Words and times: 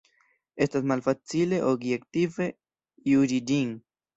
Estas 0.65 0.87
malfacile 0.91 1.61
objektive 1.73 2.51
juĝi 3.13 3.43
ĝin. 3.53 3.75